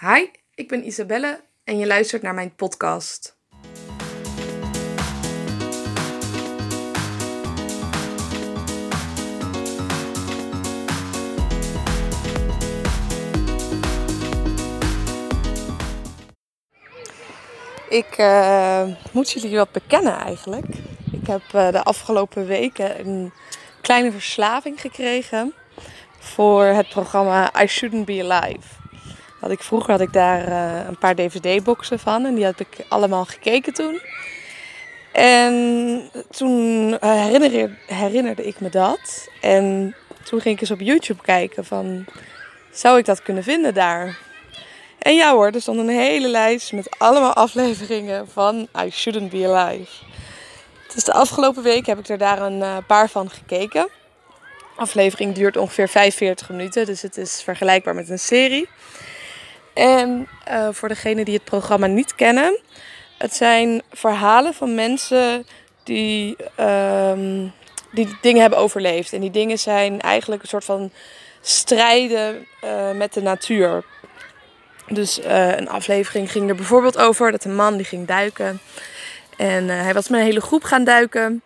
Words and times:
Hi, 0.00 0.26
ik 0.54 0.68
ben 0.68 0.86
Isabelle 0.86 1.40
en 1.64 1.78
je 1.78 1.86
luistert 1.86 2.22
naar 2.22 2.34
mijn 2.34 2.54
podcast. 2.54 3.36
Ik 17.88 18.18
uh, 18.18 18.88
moet 19.12 19.30
jullie 19.30 19.56
wat 19.56 19.72
bekennen 19.72 20.18
eigenlijk. 20.18 20.66
Ik 21.12 21.26
heb 21.26 21.42
uh, 21.54 21.70
de 21.70 21.82
afgelopen 21.82 22.46
weken 22.46 23.06
een 23.06 23.32
kleine 23.80 24.12
verslaving 24.12 24.80
gekregen 24.80 25.54
voor 26.18 26.64
het 26.64 26.88
programma 26.88 27.62
I 27.62 27.66
Shouldn't 27.66 28.04
Be 28.04 28.28
Alive. 28.28 28.83
Had 29.44 29.52
ik, 29.52 29.62
vroeger 29.62 29.90
had 29.90 30.00
ik 30.00 30.12
daar 30.12 30.48
uh, 30.48 30.88
een 30.88 30.98
paar 30.98 31.14
dvd-boxen 31.14 31.98
van 31.98 32.24
en 32.24 32.34
die 32.34 32.44
had 32.44 32.60
ik 32.60 32.68
allemaal 32.88 33.24
gekeken 33.24 33.74
toen. 33.74 34.00
En 35.12 36.02
toen 36.30 36.96
herinnerde, 37.00 37.70
herinnerde 37.86 38.44
ik 38.46 38.60
me 38.60 38.68
dat. 38.68 39.28
En 39.40 39.94
toen 40.22 40.40
ging 40.40 40.54
ik 40.54 40.60
eens 40.60 40.70
op 40.70 40.80
YouTube 40.80 41.22
kijken 41.22 41.64
van, 41.64 42.04
zou 42.72 42.98
ik 42.98 43.04
dat 43.04 43.22
kunnen 43.22 43.42
vinden 43.42 43.74
daar? 43.74 44.18
En 44.98 45.14
ja 45.14 45.32
hoor, 45.32 45.50
er 45.50 45.60
stond 45.60 45.78
een 45.78 45.88
hele 45.88 46.28
lijst 46.28 46.72
met 46.72 46.98
allemaal 46.98 47.34
afleveringen 47.34 48.28
van 48.28 48.68
I 48.84 48.90
Shouldn't 48.90 49.30
Be 49.30 49.48
Alive. 49.48 49.92
Dus 50.94 51.04
de 51.04 51.12
afgelopen 51.12 51.62
week 51.62 51.86
heb 51.86 51.98
ik 51.98 52.08
er 52.08 52.18
daar 52.18 52.42
een 52.42 52.58
uh, 52.58 52.76
paar 52.86 53.08
van 53.10 53.30
gekeken. 53.30 53.88
De 54.58 54.80
aflevering 54.80 55.34
duurt 55.34 55.56
ongeveer 55.56 55.88
45 55.88 56.48
minuten, 56.48 56.86
dus 56.86 57.02
het 57.02 57.16
is 57.16 57.42
vergelijkbaar 57.42 57.94
met 57.94 58.08
een 58.08 58.18
serie. 58.18 58.68
En 59.74 60.28
uh, 60.48 60.68
voor 60.70 60.88
degenen 60.88 61.24
die 61.24 61.34
het 61.34 61.44
programma 61.44 61.86
niet 61.86 62.14
kennen, 62.14 62.58
het 63.18 63.34
zijn 63.34 63.82
verhalen 63.92 64.54
van 64.54 64.74
mensen 64.74 65.46
die, 65.82 66.36
um, 66.60 67.52
die 67.90 68.16
dingen 68.20 68.40
hebben 68.40 68.58
overleefd. 68.58 69.12
En 69.12 69.20
die 69.20 69.30
dingen 69.30 69.58
zijn 69.58 70.00
eigenlijk 70.00 70.42
een 70.42 70.48
soort 70.48 70.64
van 70.64 70.90
strijden 71.40 72.46
uh, 72.64 72.90
met 72.90 73.12
de 73.12 73.22
natuur. 73.22 73.84
Dus 74.88 75.18
uh, 75.18 75.56
een 75.56 75.68
aflevering 75.68 76.30
ging 76.30 76.48
er 76.48 76.56
bijvoorbeeld 76.56 76.98
over 76.98 77.30
dat 77.30 77.44
een 77.44 77.54
man 77.54 77.76
die 77.76 77.86
ging 77.86 78.06
duiken. 78.06 78.60
En 79.36 79.68
hij 79.68 79.94
was 79.94 80.08
met 80.08 80.20
een 80.20 80.26
hele 80.26 80.40
groep 80.40 80.62
gaan 80.62 80.84
duiken. 80.84 81.42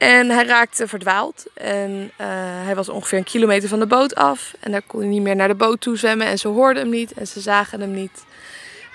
En 0.00 0.30
hij 0.30 0.44
raakte 0.44 0.88
verdwaald. 0.88 1.46
En 1.54 1.90
uh, 2.20 2.26
hij 2.64 2.74
was 2.74 2.88
ongeveer 2.88 3.18
een 3.18 3.24
kilometer 3.24 3.68
van 3.68 3.78
de 3.78 3.86
boot 3.86 4.14
af. 4.14 4.54
En 4.60 4.70
daar 4.70 4.82
kon 4.82 5.00
hij 5.00 5.08
niet 5.08 5.22
meer 5.22 5.36
naar 5.36 5.48
de 5.48 5.54
boot 5.54 5.80
toe 5.80 5.96
zwemmen. 5.98 6.26
En 6.26 6.38
ze 6.38 6.48
hoorden 6.48 6.82
hem 6.82 6.92
niet 6.92 7.12
en 7.12 7.26
ze 7.26 7.40
zagen 7.40 7.80
hem 7.80 7.90
niet. 7.90 8.24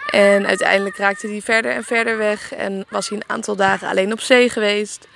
En 0.10 0.48
uiteindelijk 0.48 0.98
raakte 0.98 1.28
hij 1.28 1.42
verder 1.42 1.72
en 1.72 1.84
verder 1.84 2.18
weg. 2.18 2.54
En 2.54 2.86
was 2.90 3.10
hij 3.10 3.18
een 3.18 3.30
aantal 3.30 3.56
dagen 3.56 3.88
alleen 3.88 4.12
op 4.12 4.20
zee 4.20 4.50
geweest. 4.50 5.08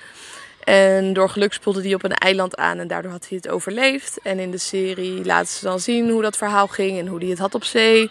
En 0.64 1.12
door 1.12 1.28
geluk 1.28 1.52
spoelde 1.52 1.82
hij 1.82 1.94
op 1.94 2.04
een 2.04 2.14
eiland 2.14 2.56
aan 2.56 2.78
en 2.78 2.88
daardoor 2.88 3.12
had 3.12 3.28
hij 3.28 3.38
het 3.42 3.48
overleefd. 3.48 4.18
En 4.22 4.38
in 4.38 4.50
de 4.50 4.58
serie 4.58 5.24
laten 5.24 5.52
ze 5.52 5.64
dan 5.64 5.80
zien 5.80 6.10
hoe 6.10 6.22
dat 6.22 6.36
verhaal 6.36 6.66
ging 6.66 6.98
en 6.98 7.06
hoe 7.06 7.18
hij 7.18 7.28
het 7.28 7.38
had 7.38 7.54
op 7.54 7.64
zee. 7.64 8.10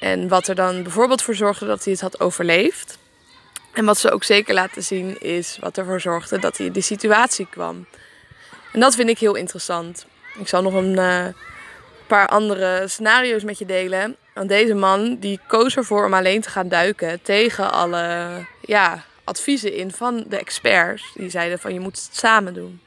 En 0.00 0.28
wat 0.28 0.48
er 0.48 0.54
dan 0.54 0.82
bijvoorbeeld 0.82 1.22
voor 1.22 1.34
zorgde 1.34 1.66
dat 1.66 1.84
hij 1.84 1.92
het 1.92 2.02
had 2.02 2.20
overleefd. 2.20 2.98
En 3.76 3.84
wat 3.84 3.98
ze 3.98 4.10
ook 4.10 4.24
zeker 4.24 4.54
laten 4.54 4.82
zien 4.82 5.20
is 5.20 5.56
wat 5.60 5.78
ervoor 5.78 6.00
zorgde 6.00 6.38
dat 6.38 6.56
hij 6.56 6.66
in 6.66 6.72
die 6.72 6.82
situatie 6.82 7.46
kwam. 7.50 7.86
En 8.72 8.80
dat 8.80 8.94
vind 8.94 9.08
ik 9.08 9.18
heel 9.18 9.34
interessant. 9.34 10.06
Ik 10.38 10.48
zal 10.48 10.62
nog 10.62 10.74
een 10.74 10.92
uh, 10.92 11.26
paar 12.06 12.28
andere 12.28 12.88
scenario's 12.88 13.44
met 13.44 13.58
je 13.58 13.66
delen. 13.66 14.16
Want 14.34 14.48
deze 14.48 14.74
man 14.74 15.16
die 15.18 15.40
koos 15.46 15.76
ervoor 15.76 16.04
om 16.04 16.14
alleen 16.14 16.40
te 16.40 16.50
gaan 16.50 16.68
duiken 16.68 17.22
tegen 17.22 17.72
alle 17.72 18.30
ja, 18.60 19.04
adviezen 19.24 19.74
in 19.74 19.90
van 19.90 20.24
de 20.28 20.38
experts. 20.38 21.12
Die 21.14 21.30
zeiden 21.30 21.58
van 21.58 21.72
je 21.72 21.80
moet 21.80 21.96
het 21.96 22.16
samen 22.16 22.54
doen. 22.54 22.80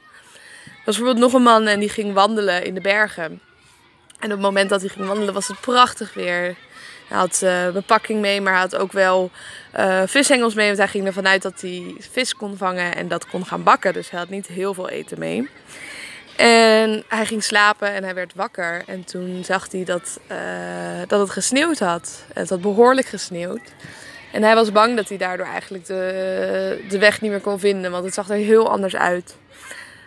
Er 0.64 0.82
was 0.84 0.96
bijvoorbeeld 0.96 1.24
nog 1.24 1.32
een 1.32 1.42
man 1.42 1.66
en 1.66 1.80
die 1.80 1.88
ging 1.88 2.12
wandelen 2.12 2.64
in 2.64 2.74
de 2.74 2.80
bergen. 2.80 3.40
En 4.18 4.26
op 4.26 4.30
het 4.30 4.40
moment 4.40 4.68
dat 4.70 4.80
hij 4.80 4.90
ging 4.90 5.06
wandelen 5.06 5.34
was 5.34 5.48
het 5.48 5.60
prachtig 5.60 6.14
weer. 6.14 6.56
Hij 7.10 7.18
had 7.18 7.40
uh, 7.44 7.70
bepakking 7.70 8.20
mee, 8.20 8.40
maar 8.40 8.52
hij 8.52 8.62
had 8.62 8.76
ook 8.76 8.92
wel 8.92 9.30
uh, 9.78 10.02
vishengels 10.06 10.54
mee. 10.54 10.66
Want 10.66 10.78
hij 10.78 10.88
ging 10.88 11.06
ervan 11.06 11.26
uit 11.26 11.42
dat 11.42 11.60
hij 11.60 11.94
vis 12.10 12.34
kon 12.34 12.56
vangen 12.56 12.94
en 12.96 13.08
dat 13.08 13.26
kon 13.26 13.46
gaan 13.46 13.62
bakken. 13.62 13.92
Dus 13.92 14.10
hij 14.10 14.18
had 14.18 14.28
niet 14.28 14.46
heel 14.46 14.74
veel 14.74 14.88
eten 14.88 15.18
mee. 15.18 15.48
En 16.36 17.04
hij 17.08 17.26
ging 17.26 17.44
slapen 17.44 17.92
en 17.92 18.04
hij 18.04 18.14
werd 18.14 18.34
wakker. 18.34 18.82
En 18.86 19.04
toen 19.04 19.44
zag 19.44 19.72
hij 19.72 19.84
dat, 19.84 20.20
uh, 20.32 20.36
dat 21.06 21.20
het 21.20 21.30
gesneeuwd 21.30 21.78
had. 21.78 22.24
Het 22.32 22.48
had 22.48 22.60
behoorlijk 22.60 23.06
gesneeuwd. 23.06 23.72
En 24.32 24.42
hij 24.42 24.54
was 24.54 24.72
bang 24.72 24.96
dat 24.96 25.08
hij 25.08 25.18
daardoor 25.18 25.46
eigenlijk 25.46 25.86
de, 25.86 26.84
de 26.88 26.98
weg 26.98 27.20
niet 27.20 27.30
meer 27.30 27.40
kon 27.40 27.58
vinden. 27.58 27.90
Want 27.90 28.04
het 28.04 28.14
zag 28.14 28.28
er 28.28 28.36
heel 28.36 28.70
anders 28.70 28.96
uit. 28.96 29.36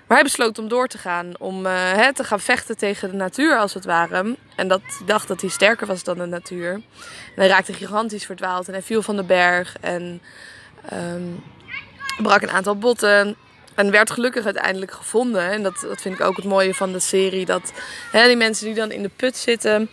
Maar 0.07 0.17
hij 0.17 0.23
besloot 0.23 0.59
om 0.59 0.67
door 0.67 0.87
te 0.87 0.97
gaan. 0.97 1.31
Om 1.39 1.65
hè, 1.65 2.13
te 2.13 2.23
gaan 2.23 2.39
vechten 2.39 2.77
tegen 2.77 3.09
de 3.09 3.15
natuur 3.15 3.57
als 3.57 3.73
het 3.73 3.85
ware. 3.85 4.35
En 4.55 4.67
dat 4.67 4.81
hij 4.85 5.05
dacht 5.05 5.27
dat 5.27 5.41
hij 5.41 5.49
sterker 5.49 5.87
was 5.87 6.03
dan 6.03 6.17
de 6.17 6.25
natuur. 6.25 6.73
En 6.73 6.83
hij 7.35 7.47
raakte 7.47 7.73
gigantisch 7.73 8.25
verdwaald. 8.25 8.67
En 8.67 8.73
hij 8.73 8.81
viel 8.81 9.01
van 9.01 9.15
de 9.15 9.23
berg. 9.23 9.75
En 9.81 10.21
um, 10.93 11.43
brak 12.21 12.41
een 12.41 12.51
aantal 12.51 12.77
botten. 12.77 13.35
En 13.75 13.91
werd 13.91 14.11
gelukkig 14.11 14.45
uiteindelijk 14.45 14.91
gevonden. 14.91 15.51
En 15.51 15.63
dat, 15.63 15.85
dat 15.87 16.01
vind 16.01 16.19
ik 16.19 16.25
ook 16.25 16.35
het 16.35 16.45
mooie 16.45 16.73
van 16.73 16.91
de 16.91 16.99
serie. 16.99 17.45
Dat 17.45 17.71
die 18.11 18.37
mensen 18.37 18.65
die 18.65 18.75
dan 18.75 18.91
in 18.91 19.01
de 19.01 19.11
put 19.15 19.37
zitten. 19.37 19.89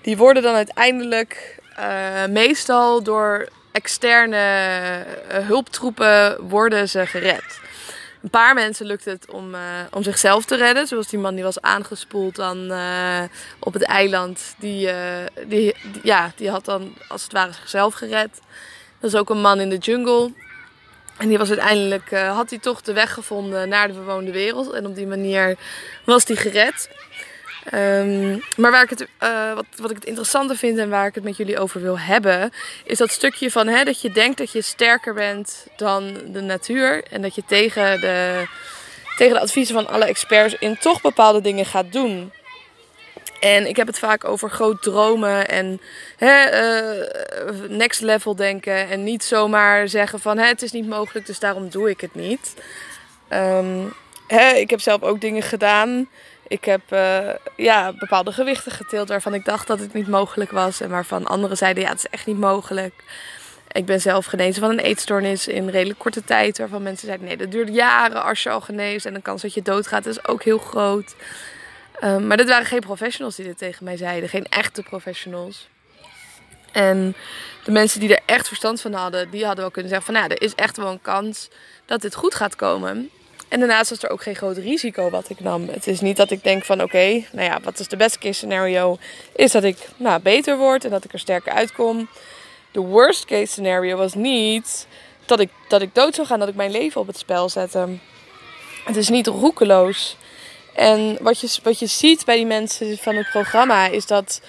Die 0.00 0.16
worden 0.16 0.42
dan 0.42 0.54
uiteindelijk 0.54 1.58
uh, 1.78 2.26
meestal 2.26 3.02
door 3.02 3.48
externe 3.72 4.36
uh, 5.32 5.46
hulptroepen 5.46 6.48
worden 6.48 6.88
ze 6.88 7.06
gered. 7.06 7.60
Een 8.24 8.30
paar 8.30 8.54
mensen 8.54 8.86
lukt 8.86 9.04
het 9.04 9.30
om, 9.30 9.54
uh, 9.54 9.60
om 9.90 10.02
zichzelf 10.02 10.44
te 10.44 10.56
redden. 10.56 10.86
Zoals 10.86 11.08
die 11.08 11.18
man 11.18 11.34
die 11.34 11.44
was 11.44 11.60
aangespoeld 11.60 12.36
dan 12.36 12.70
uh, 12.70 13.22
op 13.58 13.72
het 13.72 13.82
eiland. 13.82 14.54
Die, 14.58 14.86
uh, 14.86 14.94
die, 15.46 15.46
die, 15.92 16.00
ja, 16.02 16.32
die 16.36 16.50
had 16.50 16.64
dan 16.64 16.94
als 17.08 17.22
het 17.22 17.32
ware 17.32 17.52
zichzelf 17.52 17.94
gered. 17.94 18.40
Dat 19.00 19.12
is 19.12 19.18
ook 19.18 19.30
een 19.30 19.40
man 19.40 19.60
in 19.60 19.68
de 19.68 19.76
jungle. 19.76 20.32
En 21.18 21.28
die 21.28 21.38
was 21.38 21.48
uiteindelijk, 21.48 22.10
had 22.10 22.50
hij 22.50 22.58
toch 22.58 22.82
de 22.82 22.92
weg 22.92 23.12
gevonden 23.12 23.68
naar 23.68 23.88
de 23.88 23.94
bewoonde 23.94 24.32
wereld. 24.32 24.72
En 24.72 24.86
op 24.86 24.94
die 24.94 25.06
manier 25.06 25.56
was 26.04 26.24
hij 26.24 26.36
gered. 26.36 26.88
Um, 27.72 28.42
maar 28.56 28.70
waar 28.70 28.82
ik 28.82 28.90
het, 28.90 29.06
uh, 29.22 29.54
wat, 29.54 29.64
wat 29.76 29.90
ik 29.90 29.96
het 29.96 30.04
interessante 30.04 30.56
vind 30.56 30.78
en 30.78 30.88
waar 30.88 31.06
ik 31.06 31.14
het 31.14 31.24
met 31.24 31.36
jullie 31.36 31.58
over 31.58 31.80
wil 31.80 31.98
hebben, 31.98 32.52
is 32.84 32.98
dat 32.98 33.10
stukje 33.10 33.50
van 33.50 33.66
hè, 33.66 33.84
dat 33.84 34.00
je 34.00 34.10
denkt 34.10 34.38
dat 34.38 34.52
je 34.52 34.62
sterker 34.62 35.14
bent 35.14 35.66
dan 35.76 36.20
de 36.26 36.40
natuur 36.40 37.04
en 37.10 37.22
dat 37.22 37.34
je 37.34 37.42
tegen 37.46 38.00
de, 38.00 38.46
tegen 39.16 39.34
de 39.34 39.40
adviezen 39.40 39.74
van 39.74 39.86
alle 39.86 40.04
experts 40.04 40.56
in 40.58 40.78
toch 40.78 41.00
bepaalde 41.00 41.40
dingen 41.40 41.66
gaat 41.66 41.92
doen. 41.92 42.32
En 43.40 43.66
ik 43.66 43.76
heb 43.76 43.86
het 43.86 43.98
vaak 43.98 44.24
over 44.24 44.50
groot 44.50 44.82
dromen 44.82 45.48
en 45.48 45.80
hè, 46.16 46.62
uh, 46.62 47.54
next 47.68 48.00
level 48.00 48.36
denken. 48.36 48.88
En 48.88 49.04
niet 49.04 49.24
zomaar 49.24 49.88
zeggen 49.88 50.20
van 50.20 50.38
hè, 50.38 50.46
het 50.46 50.62
is 50.62 50.72
niet 50.72 50.88
mogelijk, 50.88 51.26
dus 51.26 51.38
daarom 51.38 51.68
doe 51.68 51.90
ik 51.90 52.00
het 52.00 52.14
niet. 52.14 52.54
Um, 53.32 53.92
hè, 54.26 54.50
ik 54.50 54.70
heb 54.70 54.80
zelf 54.80 55.02
ook 55.02 55.20
dingen 55.20 55.42
gedaan 55.42 56.08
ik 56.48 56.64
heb 56.64 56.80
uh, 56.92 57.28
ja, 57.56 57.92
bepaalde 57.92 58.32
gewichten 58.32 58.72
getild 58.72 59.08
waarvan 59.08 59.34
ik 59.34 59.44
dacht 59.44 59.66
dat 59.66 59.78
het 59.78 59.92
niet 59.92 60.08
mogelijk 60.08 60.50
was. 60.50 60.80
En 60.80 60.90
waarvan 60.90 61.26
anderen 61.26 61.56
zeiden, 61.56 61.82
ja, 61.82 61.88
het 61.88 61.98
is 61.98 62.08
echt 62.10 62.26
niet 62.26 62.38
mogelijk. 62.38 62.94
Ik 63.72 63.84
ben 63.84 64.00
zelf 64.00 64.26
genezen 64.26 64.62
van 64.62 64.70
een 64.70 64.78
eetstoornis 64.78 65.48
in 65.48 65.68
redelijk 65.68 65.98
korte 65.98 66.24
tijd. 66.24 66.58
Waarvan 66.58 66.82
mensen 66.82 67.06
zeiden, 67.06 67.26
nee, 67.26 67.36
dat 67.36 67.50
duurt 67.50 67.74
jaren 67.74 68.22
als 68.24 68.42
je 68.42 68.50
al 68.50 68.60
geneest. 68.60 69.06
En 69.06 69.14
de 69.14 69.22
kans 69.22 69.42
dat 69.42 69.54
je 69.54 69.62
doodgaat 69.62 70.06
is 70.06 70.26
ook 70.26 70.42
heel 70.42 70.58
groot. 70.58 71.14
Um, 72.02 72.26
maar 72.26 72.36
dit 72.36 72.48
waren 72.48 72.66
geen 72.66 72.80
professionals 72.80 73.36
die 73.36 73.44
dit 73.44 73.58
tegen 73.58 73.84
mij 73.84 73.96
zeiden. 73.96 74.28
Geen 74.28 74.46
echte 74.48 74.82
professionals. 74.82 75.68
En 76.72 77.14
de 77.64 77.70
mensen 77.70 78.00
die 78.00 78.16
er 78.16 78.22
echt 78.26 78.46
verstand 78.48 78.80
van 78.80 78.92
hadden, 78.92 79.30
die 79.30 79.44
hadden 79.44 79.60
wel 79.60 79.70
kunnen 79.70 79.90
zeggen 79.90 80.12
van... 80.12 80.22
Nou, 80.22 80.32
er 80.32 80.42
is 80.42 80.54
echt 80.54 80.76
wel 80.76 80.90
een 80.90 81.02
kans 81.02 81.48
dat 81.86 82.00
dit 82.00 82.14
goed 82.14 82.34
gaat 82.34 82.56
komen. 82.56 83.10
En 83.54 83.60
daarnaast 83.60 83.90
was 83.90 84.02
er 84.02 84.10
ook 84.10 84.22
geen 84.22 84.34
groot 84.34 84.56
risico 84.56 85.10
wat 85.10 85.30
ik 85.30 85.40
nam. 85.40 85.68
Het 85.68 85.86
is 85.86 86.00
niet 86.00 86.16
dat 86.16 86.30
ik 86.30 86.42
denk 86.42 86.64
van 86.64 86.82
oké, 86.82 87.24
nou 87.32 87.48
ja, 87.48 87.60
wat 87.62 87.78
is 87.78 87.88
de 87.88 87.96
best 87.96 88.18
case 88.18 88.32
scenario? 88.32 88.98
Is 89.36 89.52
dat 89.52 89.64
ik 89.64 89.78
nou, 89.96 90.20
beter 90.20 90.56
word 90.56 90.84
en 90.84 90.90
dat 90.90 91.04
ik 91.04 91.12
er 91.12 91.18
sterker 91.18 91.52
uitkom. 91.52 92.08
De 92.70 92.80
worst 92.80 93.24
case 93.24 93.46
scenario 93.46 93.96
was 93.96 94.14
niet 94.14 94.86
dat 95.24 95.40
ik, 95.40 95.50
dat 95.68 95.82
ik 95.82 95.94
dood 95.94 96.14
zou 96.14 96.26
gaan, 96.26 96.38
dat 96.38 96.48
ik 96.48 96.54
mijn 96.54 96.70
leven 96.70 97.00
op 97.00 97.06
het 97.06 97.18
spel 97.18 97.48
zette. 97.48 97.88
Het 98.84 98.96
is 98.96 99.08
niet 99.08 99.26
roekeloos. 99.26 100.16
En 100.74 101.16
wat 101.20 101.40
je, 101.40 101.58
wat 101.62 101.78
je 101.78 101.86
ziet 101.86 102.24
bij 102.24 102.36
die 102.36 102.46
mensen 102.46 102.98
van 102.98 103.16
het 103.16 103.30
programma 103.30 103.86
is 103.86 104.06
dat 104.06 104.40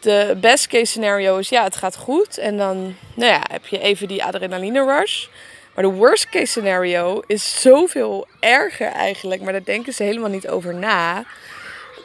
de 0.00 0.36
best 0.40 0.66
case 0.66 0.84
scenario 0.84 1.36
is 1.38 1.48
ja, 1.48 1.62
het 1.64 1.76
gaat 1.76 1.96
goed. 1.96 2.38
En 2.38 2.56
dan 2.56 2.96
nou 3.14 3.32
ja, 3.32 3.42
heb 3.50 3.66
je 3.66 3.78
even 3.78 4.08
die 4.08 4.24
adrenaline 4.24 4.84
rush. 4.84 5.26
Maar 5.74 5.84
de 5.84 5.90
worst 5.90 6.28
case 6.28 6.46
scenario 6.46 7.22
is 7.26 7.60
zoveel 7.60 8.26
erger 8.40 8.86
eigenlijk. 8.86 9.42
Maar 9.42 9.52
daar 9.52 9.64
denken 9.64 9.92
ze 9.92 10.02
helemaal 10.02 10.30
niet 10.30 10.48
over 10.48 10.74
na. 10.74 11.24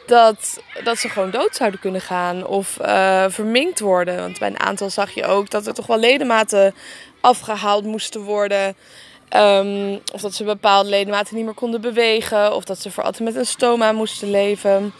dat, 0.06 0.62
dat 0.84 0.98
ze 0.98 1.08
gewoon 1.08 1.30
dood 1.30 1.56
zouden 1.56 1.80
kunnen 1.80 2.00
gaan 2.00 2.46
of 2.46 2.76
uh, 2.80 3.24
verminkt 3.28 3.80
worden. 3.80 4.16
Want 4.16 4.38
bij 4.38 4.48
een 4.48 4.60
aantal 4.60 4.90
zag 4.90 5.10
je 5.10 5.24
ook 5.24 5.50
dat 5.50 5.66
er 5.66 5.74
toch 5.74 5.86
wel 5.86 5.98
ledematen 5.98 6.74
afgehaald 7.20 7.84
moesten 7.84 8.20
worden. 8.20 8.76
Ehm, 9.28 9.98
of 10.12 10.20
dat 10.20 10.34
ze 10.34 10.44
bepaalde 10.44 10.88
ledematen 10.88 11.36
niet 11.36 11.44
meer 11.44 11.54
konden 11.54 11.80
bewegen. 11.80 12.54
Of 12.54 12.64
dat 12.64 12.78
ze 12.78 12.90
voor 12.90 13.04
altijd 13.04 13.24
met 13.24 13.36
een 13.36 13.46
stoma 13.46 13.92
moesten 13.92 14.30
leven. 14.30 14.92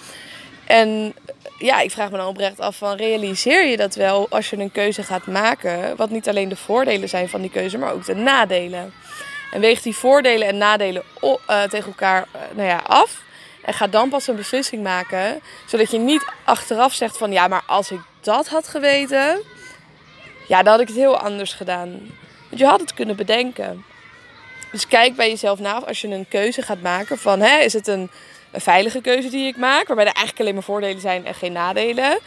En 0.70 1.14
ja, 1.58 1.80
ik 1.80 1.90
vraag 1.90 2.10
me 2.10 2.16
dan 2.16 2.26
oprecht 2.26 2.60
af 2.60 2.76
van 2.76 2.96
realiseer 2.96 3.66
je 3.66 3.76
dat 3.76 3.94
wel 3.94 4.26
als 4.28 4.50
je 4.50 4.56
een 4.56 4.72
keuze 4.72 5.02
gaat 5.02 5.26
maken? 5.26 5.96
Wat 5.96 6.10
niet 6.10 6.28
alleen 6.28 6.48
de 6.48 6.56
voordelen 6.56 7.08
zijn 7.08 7.28
van 7.28 7.40
die 7.40 7.50
keuze, 7.50 7.78
maar 7.78 7.92
ook 7.92 8.04
de 8.04 8.14
nadelen. 8.14 8.92
En 9.52 9.60
weeg 9.60 9.82
die 9.82 9.96
voordelen 9.96 10.48
en 10.48 10.56
nadelen 10.56 11.02
uh, 11.22 11.62
tegen 11.62 11.86
elkaar 11.86 12.26
uh, 12.34 12.40
nou 12.54 12.68
ja, 12.68 12.80
af. 12.86 13.22
En 13.64 13.74
ga 13.74 13.86
dan 13.86 14.08
pas 14.08 14.26
een 14.26 14.36
beslissing 14.36 14.82
maken. 14.82 15.40
Zodat 15.66 15.90
je 15.90 15.98
niet 15.98 16.24
achteraf 16.44 16.92
zegt 16.92 17.18
van 17.18 17.32
ja, 17.32 17.48
maar 17.48 17.62
als 17.66 17.90
ik 17.90 18.00
dat 18.20 18.48
had 18.48 18.68
geweten, 18.68 19.42
ja, 20.48 20.62
dan 20.62 20.72
had 20.72 20.80
ik 20.80 20.88
het 20.88 20.96
heel 20.96 21.18
anders 21.18 21.52
gedaan. 21.52 21.90
Want 22.48 22.60
je 22.60 22.66
had 22.66 22.80
het 22.80 22.94
kunnen 22.94 23.16
bedenken. 23.16 23.84
Dus 24.72 24.86
kijk 24.86 25.16
bij 25.16 25.28
jezelf 25.28 25.58
na 25.58 25.84
als 25.84 26.00
je 26.00 26.08
een 26.08 26.28
keuze 26.28 26.62
gaat 26.62 26.80
maken 26.80 27.18
van 27.18 27.40
hè, 27.40 27.58
is 27.58 27.72
het 27.72 27.86
een, 27.86 28.10
een 28.50 28.60
veilige 28.60 29.00
keuze 29.00 29.30
die 29.30 29.46
ik 29.46 29.56
maak, 29.56 29.86
waarbij 29.86 30.06
er 30.06 30.12
eigenlijk 30.12 30.40
alleen 30.40 30.54
maar 30.54 30.62
voordelen 30.62 31.00
zijn 31.00 31.26
en 31.26 31.34
geen 31.34 31.52
nadelen. 31.52 32.18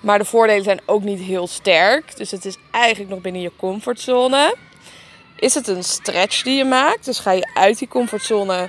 Maar 0.00 0.18
de 0.18 0.24
voordelen 0.24 0.64
zijn 0.64 0.80
ook 0.86 1.02
niet 1.02 1.20
heel 1.20 1.46
sterk. 1.46 2.16
Dus 2.16 2.30
het 2.30 2.44
is 2.44 2.56
eigenlijk 2.70 3.10
nog 3.10 3.20
binnen 3.20 3.42
je 3.42 3.52
comfortzone. 3.56 4.54
Is 5.36 5.54
het 5.54 5.68
een 5.68 5.84
stretch 5.84 6.42
die 6.42 6.56
je 6.56 6.64
maakt? 6.64 7.04
Dus 7.04 7.18
ga 7.18 7.30
je 7.30 7.48
uit 7.54 7.78
die 7.78 7.88
comfortzone 7.88 8.68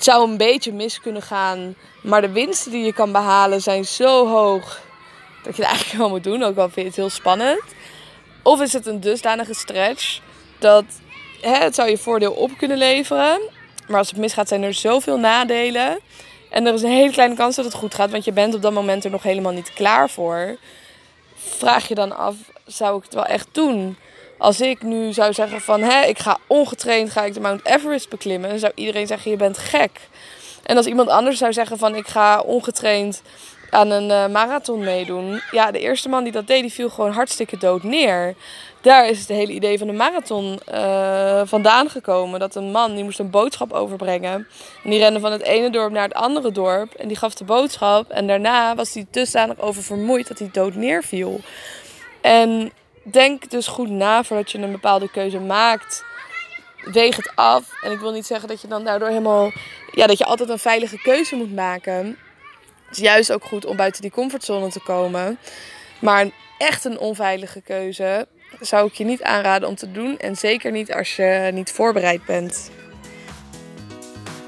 het 0.00 0.08
zou 0.08 0.30
een 0.30 0.36
beetje 0.36 0.72
mis 0.72 1.00
kunnen 1.00 1.22
gaan. 1.22 1.74
Maar 2.02 2.20
de 2.20 2.32
winsten 2.32 2.70
die 2.72 2.84
je 2.84 2.92
kan 2.92 3.12
behalen 3.12 3.60
zijn 3.60 3.84
zo 3.84 4.28
hoog 4.28 4.80
dat 5.42 5.56
je 5.56 5.62
het 5.62 5.70
eigenlijk 5.70 5.98
wel 5.98 6.08
moet 6.08 6.24
doen. 6.24 6.42
Ook 6.42 6.56
al 6.56 6.68
vind 6.68 6.74
je 6.74 6.84
het 6.84 6.96
heel 6.96 7.10
spannend. 7.10 7.62
Of 8.42 8.60
is 8.60 8.72
het 8.72 8.86
een 8.86 9.00
dusdanige 9.00 9.54
stretch 9.54 10.20
dat 10.58 10.84
hè, 11.40 11.54
het 11.54 11.74
zou 11.74 11.88
je 11.90 11.98
voordeel 11.98 12.32
op 12.32 12.50
kunnen 12.58 12.78
leveren. 12.78 13.40
Maar 13.88 13.98
als 13.98 14.08
het 14.08 14.18
misgaat 14.18 14.48
zijn 14.48 14.62
er 14.62 14.74
zoveel 14.74 15.18
nadelen. 15.18 15.98
En 16.50 16.66
er 16.66 16.74
is 16.74 16.82
een 16.82 16.90
hele 16.90 17.12
kleine 17.12 17.34
kans 17.34 17.56
dat 17.56 17.64
het 17.64 17.74
goed 17.74 17.94
gaat. 17.94 18.10
Want 18.10 18.24
je 18.24 18.32
bent 18.32 18.54
op 18.54 18.62
dat 18.62 18.72
moment 18.72 19.04
er 19.04 19.10
nog 19.10 19.22
helemaal 19.22 19.52
niet 19.52 19.72
klaar 19.72 20.10
voor. 20.10 20.56
Vraag 21.34 21.88
je 21.88 21.94
dan 21.94 22.16
af, 22.16 22.34
zou 22.66 22.96
ik 22.96 23.04
het 23.04 23.14
wel 23.14 23.26
echt 23.26 23.48
doen? 23.52 23.96
Als 24.38 24.60
ik 24.60 24.82
nu 24.82 25.12
zou 25.12 25.32
zeggen 25.32 25.60
van, 25.60 25.80
hè, 25.80 26.02
ik 26.02 26.18
ga 26.18 26.38
ongetraind, 26.46 27.10
ga 27.10 27.24
ik 27.24 27.34
de 27.34 27.40
Mount 27.40 27.66
Everest 27.66 28.08
beklimmen, 28.08 28.50
dan 28.50 28.58
zou 28.58 28.72
iedereen 28.74 29.06
zeggen, 29.06 29.30
je 29.30 29.36
bent 29.36 29.58
gek. 29.58 30.08
En 30.62 30.76
als 30.76 30.86
iemand 30.86 31.08
anders 31.08 31.38
zou 31.38 31.52
zeggen 31.52 31.78
van, 31.78 31.94
ik 31.94 32.06
ga 32.06 32.40
ongetraind 32.40 33.22
aan 33.70 33.90
een 33.90 34.10
uh, 34.10 34.26
marathon 34.26 34.78
meedoen. 34.78 35.40
Ja, 35.50 35.70
de 35.70 35.78
eerste 35.78 36.08
man 36.08 36.22
die 36.22 36.32
dat 36.32 36.46
deed, 36.46 36.62
die 36.62 36.72
viel 36.72 36.90
gewoon 36.90 37.12
hartstikke 37.12 37.58
dood 37.58 37.82
neer. 37.82 38.34
Daar 38.80 39.08
is 39.08 39.18
het 39.18 39.28
hele 39.28 39.52
idee 39.52 39.78
van 39.78 39.86
de 39.86 39.92
marathon 39.92 40.60
uh, 40.72 41.42
vandaan 41.44 41.90
gekomen. 41.90 42.40
Dat 42.40 42.54
een 42.54 42.70
man, 42.70 42.94
die 42.94 43.04
moest 43.04 43.18
een 43.18 43.30
boodschap 43.30 43.72
overbrengen. 43.72 44.48
En 44.84 44.90
die 44.90 44.98
rende 44.98 45.20
van 45.20 45.32
het 45.32 45.42
ene 45.42 45.70
dorp 45.70 45.92
naar 45.92 46.02
het 46.02 46.14
andere 46.14 46.52
dorp. 46.52 46.94
En 46.94 47.08
die 47.08 47.16
gaf 47.16 47.34
de 47.34 47.44
boodschap. 47.44 48.10
En 48.10 48.26
daarna 48.26 48.74
was 48.74 48.94
hij 48.94 49.06
dusdanig 49.10 49.58
over 49.60 49.82
vermoeid 49.82 50.28
dat 50.28 50.38
hij 50.38 50.48
dood 50.52 50.74
neerviel. 50.74 51.40
En 52.20 52.72
denk 53.02 53.50
dus 53.50 53.66
goed 53.66 53.90
na 53.90 54.24
voordat 54.24 54.50
je 54.50 54.58
een 54.58 54.72
bepaalde 54.72 55.10
keuze 55.10 55.38
maakt. 55.38 56.04
Weeg 56.84 57.16
het 57.16 57.32
af. 57.34 57.70
En 57.82 57.92
ik 57.92 57.98
wil 57.98 58.12
niet 58.12 58.26
zeggen 58.26 58.48
dat 58.48 58.60
je 58.60 58.68
dan 58.68 58.84
daardoor 58.84 59.08
helemaal. 59.08 59.50
Ja, 59.92 60.06
dat 60.06 60.18
je 60.18 60.24
altijd 60.24 60.48
een 60.48 60.58
veilige 60.58 60.98
keuze 60.98 61.36
moet 61.36 61.54
maken. 61.54 62.18
Het 62.90 62.98
is 62.98 63.04
juist 63.04 63.32
ook 63.32 63.44
goed 63.44 63.64
om 63.64 63.76
buiten 63.76 64.02
die 64.02 64.10
comfortzone 64.10 64.68
te 64.68 64.80
komen. 64.80 65.38
Maar 66.00 66.26
echt 66.58 66.84
een 66.84 66.98
onveilige 66.98 67.60
keuze 67.60 68.26
zou 68.60 68.86
ik 68.86 68.94
je 68.94 69.04
niet 69.04 69.22
aanraden 69.22 69.68
om 69.68 69.74
te 69.74 69.92
doen. 69.92 70.18
En 70.18 70.36
zeker 70.36 70.72
niet 70.72 70.92
als 70.92 71.16
je 71.16 71.50
niet 71.52 71.72
voorbereid 71.72 72.24
bent. 72.24 72.70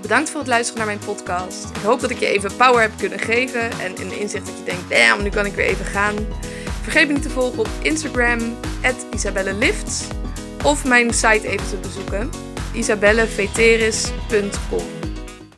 Bedankt 0.00 0.30
voor 0.30 0.40
het 0.40 0.48
luisteren 0.48 0.78
naar 0.78 0.96
mijn 0.96 1.06
podcast. 1.06 1.76
Ik 1.76 1.82
hoop 1.82 2.00
dat 2.00 2.10
ik 2.10 2.18
je 2.18 2.26
even 2.26 2.56
power 2.56 2.80
heb 2.80 2.92
kunnen 2.98 3.18
geven. 3.18 3.70
En 3.70 4.00
een 4.00 4.18
inzicht 4.18 4.46
dat 4.46 4.58
je 4.58 4.64
denkt, 4.64 4.90
damn, 4.90 5.22
nu 5.22 5.28
kan 5.28 5.46
ik 5.46 5.54
weer 5.54 5.66
even 5.66 5.84
gaan. 5.84 6.14
Vergeet 6.82 7.06
me 7.06 7.12
niet 7.12 7.22
te 7.22 7.30
volgen 7.30 7.58
op 7.58 7.68
Instagram, 7.82 8.56
isabellelifts. 9.14 10.06
Of 10.64 10.84
mijn 10.84 11.14
site 11.14 11.48
even 11.48 11.68
te 11.68 11.76
bezoeken, 11.76 12.30
isabelleveteris.com. 12.72 15.01